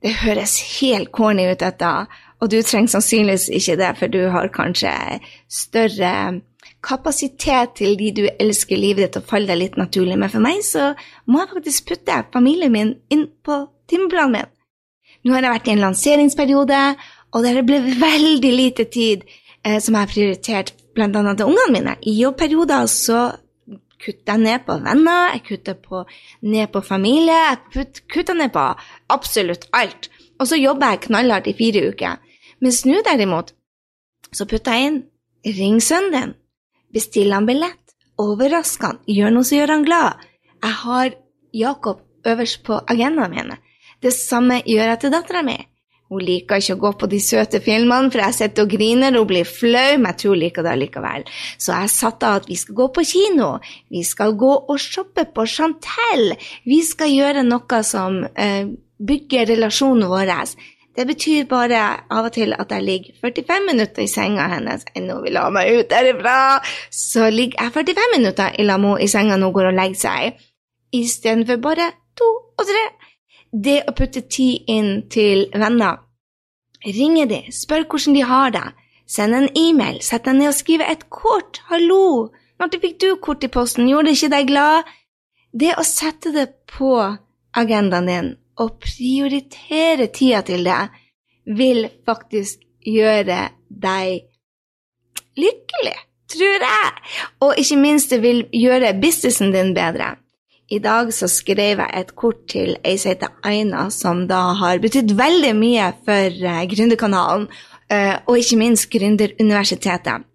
Det 0.00 0.14
høres 0.22 0.56
helt 0.80 1.10
corny 1.12 1.44
ut, 1.50 1.60
dette, 1.60 1.90
og 2.40 2.48
du 2.48 2.62
trenger 2.64 2.94
sannsynligvis 2.94 3.50
ikke 3.52 3.76
det, 3.80 3.90
for 3.98 4.12
du 4.12 4.22
har 4.32 4.48
kanskje 4.54 4.92
større 5.52 6.40
kapasitet 6.84 7.74
til 7.78 7.96
de 7.98 8.10
du 8.16 8.22
elsker 8.30 8.76
i 8.76 8.80
livet 8.80 9.06
ditt, 9.06 9.18
og 9.20 9.28
faller 9.28 9.52
deg 9.52 9.60
litt 9.62 9.78
naturlig. 9.80 10.16
Men 10.18 10.32
for 10.32 10.44
meg 10.44 10.62
så 10.66 10.92
må 11.26 11.42
jeg 11.42 11.52
faktisk 11.54 11.90
putte 11.90 12.22
familien 12.32 12.72
min 12.74 12.94
inn 13.12 13.26
på 13.44 13.62
timeplanen 13.90 14.38
min. 14.38 14.50
Nå 15.24 15.36
har 15.36 15.44
jeg 15.44 15.54
vært 15.54 15.68
i 15.68 15.74
en 15.74 15.84
lanseringsperiode, 15.84 16.80
og 17.36 17.44
det 17.44 17.64
ble 17.68 17.80
veldig 18.00 18.52
lite 18.56 18.86
tid 18.90 19.26
eh, 19.28 19.78
som 19.78 19.94
jeg 19.94 20.00
har 20.00 20.12
prioritert 20.14 20.72
bl.a. 20.96 21.08
til 21.10 21.46
ungene 21.46 21.74
mine. 21.74 21.96
I 22.00 22.16
jobbperioder 22.22 22.88
så 22.90 23.20
kutter 24.00 24.32
jeg 24.32 24.40
ned 24.46 24.64
på 24.64 24.78
venner, 24.80 25.34
jeg 25.34 25.44
kutter 25.50 25.76
på, 25.76 26.04
ned 26.42 26.72
på 26.72 26.80
familie, 26.80 27.36
jeg 27.36 27.86
kutter 28.08 28.38
ned 28.38 28.52
på 28.54 28.64
absolutt 29.12 29.68
alt. 29.76 30.08
Og 30.40 30.48
så 30.48 30.56
jobber 30.56 30.94
jeg 30.94 31.04
knallhardt 31.10 31.50
i 31.50 31.56
fire 31.58 31.84
uker. 31.92 32.16
Mens 32.64 32.84
nå 32.88 33.02
derimot, 33.04 33.52
så 34.32 34.46
putter 34.48 34.76
jeg 34.76 34.88
inn 34.88 35.00
ring 35.58 35.80
sønnen 35.84 36.14
din, 36.16 36.32
bestill 36.94 37.32
han 37.34 37.48
billett, 37.48 37.96
overrask 38.20 38.84
han, 38.84 39.00
gjør 39.08 39.34
noe 39.34 39.46
som 39.46 39.60
gjør 39.60 39.74
han 39.76 39.88
glad. 39.88 40.28
Jeg 40.60 40.78
har 40.84 41.16
Jakob 41.56 42.04
øverst 42.28 42.62
på 42.66 42.80
agendaen 42.90 43.34
min. 43.34 43.52
Det 44.00 44.12
samme 44.16 44.60
gjør 44.64 44.92
jeg 44.92 45.00
til 45.02 45.12
dattera 45.14 45.42
mi. 45.44 45.58
Hun 46.10 46.24
liker 46.26 46.58
ikke 46.58 46.74
å 46.74 46.80
gå 46.82 46.90
på 46.98 47.08
de 47.12 47.20
søte 47.22 47.60
filmene, 47.62 48.10
for 48.10 48.18
jeg 48.24 48.34
sitter 48.34 48.66
og 48.66 48.72
griner 48.72 49.14
og 49.20 49.28
blir 49.30 49.46
flau, 49.46 49.92
men 49.94 50.08
jeg 50.10 50.18
tror 50.22 50.34
hun 50.34 50.40
liker 50.42 50.66
det 50.66 50.72
likevel. 50.80 51.26
Så 51.54 51.76
jeg 51.76 51.92
satte 51.94 52.26
av 52.26 52.40
at 52.40 52.48
vi 52.50 52.56
skal 52.58 52.78
gå 52.80 52.88
på 52.96 53.04
kino, 53.06 53.50
vi 53.94 54.02
skal 54.06 54.34
gå 54.40 54.50
og 54.58 54.82
shoppe 54.82 55.28
på 55.30 55.46
Chantel, 55.46 56.34
vi 56.66 56.80
skal 56.86 57.14
gjøre 57.14 57.46
noe 57.46 57.82
som 57.86 58.24
eh, 58.34 58.72
bygger 58.98 59.52
relasjonen 59.52 60.10
vår. 60.10 60.34
Det 60.96 61.06
betyr 61.06 61.46
bare 61.46 61.80
av 62.10 62.26
og 62.26 62.32
til 62.34 62.52
at 62.56 62.72
jeg 62.74 62.82
ligger 62.82 63.18
45 63.22 63.66
minutter 63.68 64.02
i 64.02 64.10
senga 64.10 64.48
hennes. 64.50 64.82
Ennå 64.98 65.20
vil 65.22 65.38
ha 65.38 65.46
meg 65.54 65.70
ut 65.78 65.90
derifra. 65.90 66.58
Så 66.90 67.30
ligger 67.30 67.62
jeg 67.62 67.74
45 67.76 68.16
minutter 68.16 68.58
i 68.58 68.66
lamo 68.66 68.96
i 68.98 69.08
senga 69.08 69.38
når 69.38 69.52
hun 69.52 69.56
går 69.58 69.70
og 69.70 69.78
legger 69.78 70.00
seg, 70.02 70.42
istedenfor 70.92 71.62
bare 71.62 71.92
to 72.18 72.28
og 72.58 72.66
tre. 72.66 72.84
Det 73.50 73.80
å 73.86 73.94
putte 73.98 74.22
tid 74.30 74.66
inn 74.70 74.90
til 75.10 75.46
venner, 75.54 76.02
ringe 76.86 77.26
de, 77.30 77.40
spør 77.54 77.86
hvordan 77.90 78.18
de 78.18 78.26
har 78.26 78.52
det, 78.54 78.66
send 79.10 79.34
en 79.34 79.48
e-mail, 79.58 79.98
sett 80.06 80.26
deg 80.26 80.38
ned 80.38 80.52
og 80.52 80.58
skrive 80.58 80.86
et 80.86 81.08
kort, 81.10 81.62
hallo, 81.70 82.30
når 82.60 82.78
fikk 82.82 83.00
du 83.02 83.08
kort 83.22 83.44
i 83.46 83.50
posten, 83.50 83.88
gjorde 83.90 84.10
det 84.10 84.18
ikke 84.18 84.34
deg 84.36 84.52
glad? 84.52 84.92
Det 85.50 85.74
å 85.74 85.86
sette 85.86 86.30
det 86.34 86.46
på 86.70 86.92
agendaen 87.58 88.06
din 88.06 88.30
og 88.58 88.80
prioritere 88.82 90.10
tida 90.14 90.42
til 90.46 90.64
det, 90.66 90.82
vil 91.56 91.88
faktisk 92.06 92.60
gjøre 92.86 93.48
deg 93.68 94.26
lykkelig, 95.40 95.96
tror 96.30 96.64
jeg, 96.66 96.90
og 97.40 97.54
ikke 97.58 97.78
minst 97.80 98.10
det 98.12 98.20
vil 98.22 98.44
gjøre 98.54 98.94
businessen 99.00 99.54
din 99.54 99.74
bedre. 99.74 100.14
I 100.70 100.78
dag 100.78 101.08
så 101.14 101.26
skrev 101.26 101.80
jeg 101.82 101.90
et 101.98 102.12
kort 102.14 102.44
til 102.50 102.76
ei 102.86 102.94
som 103.00 103.10
heter 103.10 103.32
Aina, 103.42 103.88
som 103.90 104.26
da 104.30 104.52
har 104.60 104.78
betydd 104.78 105.16
veldig 105.18 105.54
mye 105.58 105.88
for 106.06 106.36
uh, 106.46 106.60
Gründerkanalen, 106.70 107.48
uh, 107.90 108.16
og 108.30 108.38
ikke 108.38 108.58
minst 108.60 108.86
Gründeruniversitetet. 108.92 110.29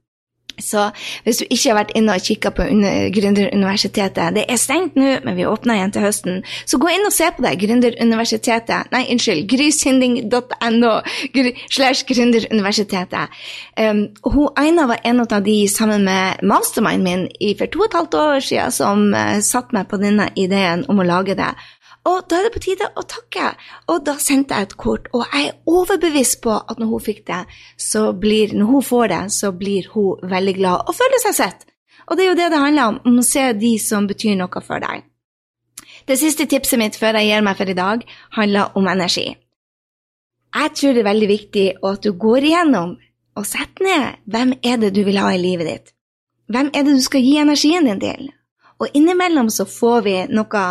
Så 0.61 0.89
hvis 1.25 1.41
du 1.41 1.45
ikke 1.49 1.71
har 1.71 1.79
vært 1.81 1.93
inne 1.97 2.15
og 2.15 2.23
kikka 2.23 2.51
på 2.55 2.67
Gründeruniversitetet 3.15 4.35
Det 4.37 4.45
er 4.49 4.59
stengt 4.59 4.95
nå, 4.95 5.17
men 5.25 5.35
vi 5.37 5.47
åpner 5.47 5.79
igjen 5.79 5.93
til 5.95 6.05
høsten. 6.05 6.41
Så 6.65 6.79
gå 6.81 6.91
inn 6.93 7.07
og 7.07 7.13
se 7.15 7.27
på 7.35 7.43
det. 7.45 7.55
Gründeruniversitetet 7.63 8.91
Nei, 8.93 9.05
unnskyld. 9.11 9.45
grishinding.no 9.51 10.93
slash 11.69 12.05
Gründeruniversitetet. 12.07 13.35
Um, 13.79 14.07
hun 14.23 14.53
Aina 14.55 14.87
var 14.87 15.01
en 15.03 15.23
av 15.25 15.41
de 15.43 15.57
sammen 15.71 16.05
med 16.05 16.43
mastermind 16.43 17.03
min 17.05 17.27
for 17.59 17.71
to 17.71 17.79
og 17.79 17.89
et 17.89 17.97
halvt 17.99 18.15
år 18.19 18.39
siden 18.39 18.71
som 18.71 19.07
uh, 19.13 19.39
satte 19.43 19.75
meg 19.75 19.89
på 19.91 19.99
denne 20.01 20.29
ideen 20.35 20.85
om 20.89 21.01
å 21.01 21.07
lage 21.07 21.35
det. 21.37 21.51
Og 22.05 22.27
da 22.29 22.37
er 22.37 22.45
det 22.45 22.53
på 22.53 22.61
tide 22.61 22.87
å 22.93 23.03
takke. 23.09 23.47
Og 23.89 24.03
da 24.05 24.13
sendte 24.21 24.57
jeg 24.57 24.67
et 24.67 24.75
kort, 24.77 25.07
og 25.13 25.25
jeg 25.33 25.47
er 25.49 25.55
overbevist 25.65 26.41
på 26.43 26.53
at 26.53 26.81
når 26.81 26.91
hun 26.91 27.05
fikk 27.07 27.23
det, 27.29 27.41
så 27.81 28.11
blir, 28.13 28.53
når 28.53 28.69
hun 28.69 28.85
får 28.85 29.07
det, 29.13 29.23
så 29.33 29.49
blir 29.55 29.89
hun 29.95 30.21
veldig 30.35 30.55
glad 30.59 30.85
og 30.85 30.97
føler 30.97 31.23
seg 31.23 31.37
sett. 31.39 31.65
Og 32.05 32.17
det 32.17 32.25
er 32.25 32.29
jo 32.29 32.37
det 32.37 32.51
det 32.53 32.61
handler 32.61 32.91
om, 32.91 32.99
om 33.09 33.17
å 33.17 33.25
se 33.25 33.47
de 33.57 33.73
som 33.81 34.05
betyr 34.05 34.37
noe 34.37 34.61
for 34.61 34.83
deg. 34.83 35.01
Det 36.05 36.19
siste 36.21 36.45
tipset 36.45 36.77
mitt 36.77 36.97
før 37.01 37.17
jeg 37.17 37.31
gir 37.31 37.41
meg 37.45 37.57
for 37.57 37.71
i 37.71 37.77
dag, 37.77 38.05
handler 38.37 38.77
om 38.77 38.87
energi. 38.91 39.25
Jeg 40.55 40.71
tror 40.77 40.93
det 40.93 41.01
er 41.01 41.09
veldig 41.09 41.29
viktig 41.31 41.65
at 41.89 42.05
du 42.05 42.13
går 42.21 42.45
igjennom 42.51 42.95
og 43.35 43.47
setter 43.49 43.83
ned 43.83 44.21
hvem 44.31 44.53
er 44.61 44.77
det 44.83 44.93
du 44.95 45.01
vil 45.07 45.17
ha 45.19 45.33
i 45.33 45.41
livet 45.41 45.67
ditt. 45.71 45.93
Hvem 46.53 46.69
er 46.77 46.85
det 46.85 46.93
du 46.99 47.01
skal 47.03 47.25
gi 47.25 47.39
energien 47.41 47.89
din 47.89 47.99
til? 48.03 48.29
Og 48.83 48.91
innimellom 48.93 49.47
så 49.53 49.63
får 49.65 50.01
vi 50.03 50.15
noe 50.35 50.63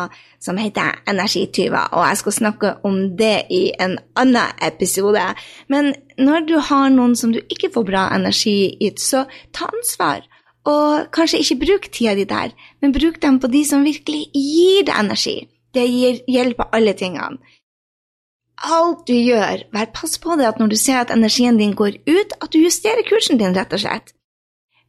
som 0.43 0.59
heter 0.61 0.99
energityver, 1.09 1.89
og 1.97 2.05
jeg 2.05 2.21
skal 2.21 2.37
snakke 2.37 2.73
om 2.85 2.99
det 3.17 3.47
i 3.49 3.63
en 3.81 3.97
annen 4.21 4.61
episode. 4.61 5.23
Men 5.73 5.95
når 6.21 6.45
du 6.51 6.59
har 6.69 6.93
noen 6.93 7.17
som 7.17 7.33
du 7.33 7.41
ikke 7.49 7.73
får 7.73 7.87
bra 7.89 8.05
energi 8.17 8.75
i, 8.77 8.93
så 9.01 9.25
ta 9.57 9.71
ansvar. 9.73 10.27
Og 10.69 11.09
kanskje 11.17 11.41
ikke 11.41 11.61
bruk 11.65 11.89
tida 11.93 12.15
di 12.17 12.25
der, 12.29 12.53
men 12.81 12.93
bruk 12.93 13.21
dem 13.23 13.41
på 13.41 13.49
de 13.53 13.65
som 13.69 13.85
virkelig 13.85 14.29
gir 14.33 14.85
deg 14.85 14.97
energi. 15.01 15.37
Det 15.77 15.85
gir 15.89 16.21
hjelp 16.29 16.61
av 16.65 16.77
alle 16.77 16.95
tingene. 16.97 17.41
Alt 18.65 19.09
du 19.09 19.17
gjør, 19.17 19.65
vær 19.75 19.91
pass 19.97 20.17
på 20.21 20.37
det 20.41 20.47
at 20.49 20.61
når 20.61 20.73
du 20.73 20.77
ser 20.81 21.01
at 21.03 21.13
energien 21.13 21.59
din 21.61 21.75
går 21.77 21.99
ut, 22.07 22.37
at 22.41 22.53
du 22.53 22.61
justerer 22.63 23.05
kursen 23.09 23.41
din, 23.41 23.57
rett 23.57 23.73
og 23.77 23.83
slett 23.83 24.14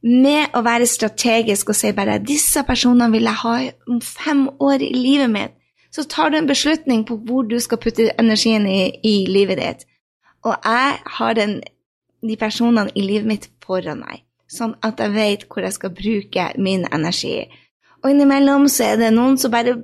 med 0.06 0.54
å 0.54 0.62
være 0.62 0.86
strategisk 0.86 1.72
og 1.72 1.76
si 1.76 1.90
bare 1.92 2.18
'disse 2.22 2.62
personene 2.66 3.10
vil 3.12 3.26
jeg 3.26 3.40
ha 3.42 3.54
om 3.90 4.00
fem 4.00 4.48
år 4.60 4.82
i 4.82 4.92
livet 4.94 5.30
mitt', 5.30 5.56
så 5.90 6.04
tar 6.04 6.30
du 6.30 6.36
en 6.36 6.46
beslutning 6.46 7.06
på 7.06 7.16
hvor 7.16 7.42
du 7.42 7.58
skal 7.60 7.78
putte 7.78 8.10
energien 8.18 8.66
i, 8.66 8.92
i 9.02 9.26
livet 9.28 9.58
ditt. 9.58 9.86
Og 10.44 10.54
jeg 10.64 10.98
har 11.06 11.32
den, 11.34 11.62
de 12.22 12.36
personene 12.36 12.90
i 12.94 13.00
livet 13.00 13.26
mitt 13.26 13.48
foran 13.66 14.04
meg, 14.04 14.22
sånn 14.48 14.76
at 14.82 15.00
jeg 15.00 15.14
vet 15.14 15.46
hvor 15.48 15.62
jeg 15.62 15.72
skal 15.72 15.90
bruke 15.90 16.52
min 16.58 16.86
energi. 16.92 17.48
Og 18.04 18.10
innimellom 18.10 18.68
så 18.68 18.92
er 18.92 18.96
det 18.96 19.12
noen 19.14 19.38
som 19.38 19.50
bare 19.50 19.82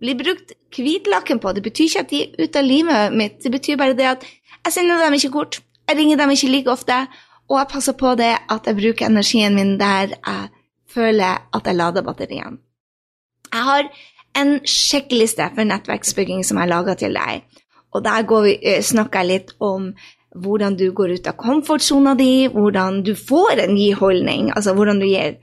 blir 0.00 0.18
brukt 0.20 0.52
hvitlakken 0.76 1.40
på. 1.40 1.52
Det 1.52 1.62
betyr 1.62 1.84
ikke 1.84 2.00
at 2.00 2.10
de 2.10 2.22
er 2.22 2.44
ute 2.44 2.58
av 2.58 2.64
livet 2.64 3.16
mitt, 3.16 3.42
det 3.42 3.50
betyr 3.50 3.76
bare 3.80 3.96
det 3.98 4.10
at 4.10 4.26
jeg 4.64 4.72
sender 4.72 5.02
dem 5.02 5.14
ikke 5.14 5.32
kort, 5.32 5.62
jeg 5.88 5.98
ringer 5.98 6.16
dem 6.16 6.30
ikke 6.30 6.48
like 6.52 6.70
ofte, 6.70 7.06
og 7.48 7.58
jeg 7.58 7.70
passer 7.70 7.92
på 7.92 8.14
det 8.18 8.32
at 8.50 8.66
jeg 8.66 8.76
bruker 8.78 9.06
energien 9.06 9.54
min 9.54 9.76
der 9.80 10.14
jeg 10.14 10.48
føler 10.94 11.48
at 11.54 11.66
jeg 11.66 11.74
lader 11.76 12.02
batteriene. 12.02 12.58
Jeg 13.52 13.62
har 13.62 13.88
en 14.40 14.58
sjekkliste 14.66 15.50
for 15.54 15.68
nettverksbygging 15.68 16.44
som 16.46 16.58
jeg 16.58 16.70
laga 16.70 16.94
til 16.98 17.14
deg. 17.14 17.44
Og 17.94 18.04
der 18.04 18.42
vi, 18.42 18.58
eh, 18.62 18.82
snakker 18.82 19.20
jeg 19.20 19.26
litt 19.26 19.52
om 19.60 19.92
hvordan 20.34 20.76
du 20.76 20.90
går 20.92 21.14
ut 21.14 21.26
av 21.26 21.36
komfortsona 21.38 22.14
di, 22.18 22.48
hvordan 22.48 23.02
du 23.04 23.14
får 23.14 23.62
en 23.64 23.74
ny 23.74 23.92
holdning, 23.94 24.50
altså 24.56 24.74
hvordan 24.74 24.98
du 24.98 25.06
gir. 25.06 25.36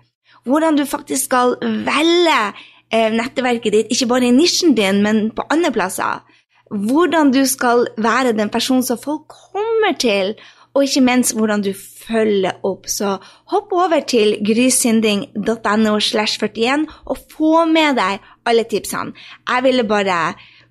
Hvordan 0.43 0.75
du 0.75 0.85
faktisk 0.85 1.23
skal 1.23 1.55
velge 1.61 2.53
eh, 2.91 3.11
nettverket 3.13 3.73
ditt, 3.73 3.91
ikke 3.91 4.07
bare 4.07 4.27
i 4.27 4.35
nisjen 4.35 4.75
din, 4.75 5.01
men 5.03 5.31
på 5.31 5.45
andre 5.49 5.71
plasser. 5.71 6.19
Hvordan 6.71 7.31
du 7.31 7.45
skal 7.45 7.87
være 7.97 8.33
den 8.33 8.49
personen 8.49 8.83
som 8.83 8.97
folk 8.97 9.27
kommer 9.27 9.95
til, 9.99 10.35
og 10.73 10.85
ikke 10.85 11.03
minst 11.03 11.35
hvordan 11.35 11.63
du 11.65 11.71
følger 11.75 12.61
opp. 12.67 12.87
Så 12.87 13.17
hopp 13.51 13.73
over 13.75 13.99
til 14.07 14.37
grysynding.no 14.47 15.99
slash 15.99 16.39
41 16.39 16.87
og 17.05 17.21
få 17.33 17.65
med 17.65 17.99
deg 17.99 18.23
alle 18.45 18.65
tipsene. 18.69 19.13
Jeg 19.49 19.63
ville 19.67 19.87
bare 19.87 20.21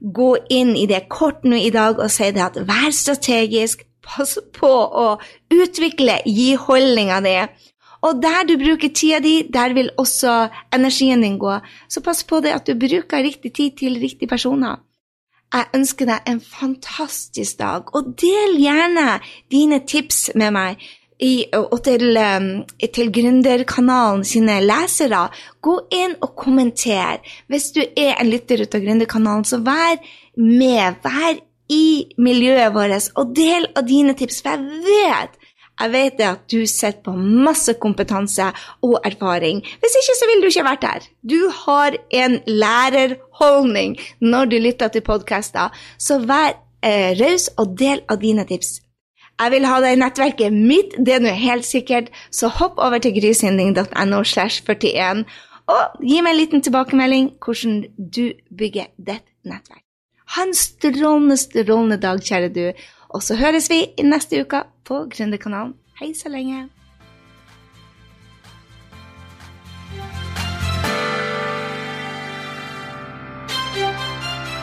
gå 0.01 0.31
inn 0.51 0.75
i 0.77 0.87
det 0.89 1.07
kort 1.13 1.45
nå 1.45 1.61
i 1.61 1.73
dag 1.75 2.01
og 2.01 2.11
si 2.13 2.31
det 2.33 2.45
at 2.47 2.61
vær 2.69 2.89
strategisk, 2.97 3.85
pass 4.01 4.39
på 4.57 4.71
å 4.71 5.09
utvikle 5.53 6.23
gi 6.25 6.55
holdninga 6.57 7.21
di. 7.25 7.37
Og 8.01 8.23
der 8.23 8.47
du 8.49 8.55
bruker 8.57 8.89
tida 8.97 9.19
di, 9.21 9.43
der 9.53 9.75
vil 9.77 9.91
også 10.01 10.49
energien 10.73 11.21
din 11.21 11.37
gå. 11.39 11.59
Så 11.89 12.01
pass 12.01 12.25
på 12.25 12.41
det 12.41 12.55
at 12.57 12.67
du 12.67 12.73
bruker 12.81 13.21
riktig 13.21 13.53
tid 13.53 13.77
til 13.77 14.01
riktige 14.01 14.29
personer. 14.29 14.81
Jeg 15.51 15.67
ønsker 15.75 16.07
deg 16.07 16.29
en 16.31 16.41
fantastisk 16.41 17.59
dag, 17.59 17.89
og 17.97 18.13
del 18.21 18.55
gjerne 18.61 19.19
dine 19.51 19.81
tips 19.83 20.29
med 20.39 20.55
meg. 20.55 20.89
I, 21.21 21.51
og 21.53 21.83
til, 21.85 22.17
um, 22.17 22.47
til 22.81 23.11
Gründerkanalen 23.13 24.23
sine 24.25 24.55
lesere, 24.65 25.27
gå 25.61 25.75
inn 25.93 26.15
og 26.25 26.33
kommenter. 26.39 27.19
Hvis 27.51 27.73
du 27.77 27.83
er 27.83 28.15
en 28.15 28.31
lytter 28.31 28.63
ut 28.63 28.79
av 28.79 28.87
Gründerkanalen, 28.87 29.45
så 29.45 29.61
vær 29.61 29.99
med. 30.39 31.03
Vær 31.05 31.43
i 31.71 31.85
miljøet 32.19 32.73
vårt 32.75 33.11
og 33.21 33.35
del 33.37 33.69
av 33.77 33.85
dine 33.91 34.17
tips, 34.19 34.41
for 34.43 34.57
jeg 34.57 34.81
vet 34.87 35.37
jeg 35.81 35.93
vet 35.95 36.21
at 36.27 36.43
du 36.53 36.61
sitter 36.69 37.01
på 37.05 37.15
masse 37.17 37.73
kompetanse 37.81 38.51
og 38.85 38.99
erfaring. 39.05 39.63
Hvis 39.81 39.97
ikke 40.03 40.17
så 40.19 40.29
ville 40.29 40.45
du 40.45 40.51
ikke 40.51 40.67
vært 40.67 40.87
her. 40.89 41.09
Du 41.25 41.39
har 41.63 41.97
en 42.23 42.39
lærerholdning 42.47 43.97
når 44.21 44.53
du 44.53 44.59
lytter 44.61 44.93
til 44.93 45.05
podkaster, 45.07 45.73
så 45.99 46.21
vær 46.21 46.59
eh, 46.85 47.17
raus 47.21 47.49
og 47.57 47.77
del 47.81 48.05
av 48.09 48.21
dine 48.21 48.45
tips. 48.49 48.81
Jeg 49.41 49.55
vil 49.55 49.65
ha 49.65 49.79
deg 49.81 49.97
i 49.97 50.01
nettverket 50.03 50.53
mitt, 50.53 50.97
det 51.01 51.15
er 51.17 51.23
nå 51.25 51.31
helt 51.33 51.65
sikkert, 51.65 52.11
så 52.29 52.51
hopp 52.53 52.77
over 52.77 53.01
til 53.01 53.15
grysynding.no 53.17 54.25
slash 54.29 54.61
41 54.69 55.25
og 55.71 56.03
gi 56.05 56.19
meg 56.21 56.35
en 56.35 56.41
liten 56.41 56.65
tilbakemelding 56.67 57.31
hvordan 57.41 57.85
du 57.97 58.33
bygger 58.59 58.91
ditt 58.99 59.25
nettverk. 59.47 59.85
Ha 60.37 60.47
en 60.47 60.55
strålende, 60.55 61.37
strålende 61.41 61.99
dag, 62.03 62.21
kjære 62.23 62.51
du. 62.55 62.65
Og 63.11 63.23
så 63.23 63.35
høres 63.35 63.71
vi 63.71 63.87
i 63.99 64.03
neste 64.07 64.41
uke 64.45 64.63
på 64.87 64.95
Gründerkanalen. 65.11 65.75
Hei 66.01 66.15
så 66.15 66.29
lenge. 66.31 66.69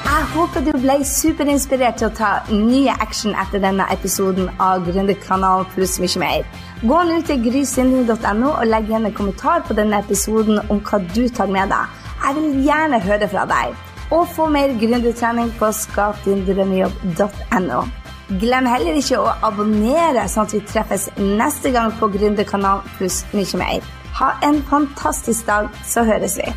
Jeg 0.07 0.23
håper 0.33 0.61
du 0.63 0.71
ble 0.79 1.05
superinspirert 1.05 1.97
til 1.99 2.07
å 2.07 2.15
ta 2.15 2.39
nye 2.53 2.93
action 3.03 3.35
etter 3.35 3.59
denne 3.61 3.85
episoden 3.93 4.47
av 4.63 4.85
Gründerkanalen 4.87 5.67
pluss 5.75 5.99
mye 5.99 6.19
mer. 6.23 6.47
Gå 6.87 6.97
nå 7.09 7.21
til 7.27 7.43
grysynding.no 7.49 8.49
og 8.53 8.65
legg 8.71 8.85
igjen 8.87 9.07
en 9.11 9.17
kommentar 9.19 9.59
på 9.67 9.75
denne 9.75 9.99
episoden 10.05 10.63
om 10.71 10.79
hva 10.87 10.97
du 11.11 11.23
tar 11.27 11.49
med 11.51 11.67
deg. 11.75 11.85
Jeg 12.23 12.31
vil 12.39 12.49
gjerne 12.71 13.05
høre 13.11 13.27
fra 13.35 13.43
deg. 13.51 13.67
Og 14.15 14.23
få 14.31 14.47
mer 14.47 14.71
gründertrening 14.79 15.51
på 15.59 15.67
skapdindrømmejobb.no. 15.83 18.06
Glem 18.27 18.65
heller 18.67 18.97
ikke 18.99 19.21
å 19.23 19.29
abonnere, 19.47 20.25
sånn 20.27 20.49
at 20.49 20.53
vi 20.57 20.59
treffes 20.67 21.05
neste 21.15 21.71
gang 21.71 21.93
på 21.95 22.09
Gründerkanalen 22.11 22.83
pluss 22.97 23.21
mye 23.31 23.59
mer. 23.61 23.85
Ha 24.19 24.33
en 24.43 24.59
fantastisk 24.67 25.47
dag, 25.47 25.69
så 25.87 26.03
høres 26.03 26.35
vi. 26.41 26.49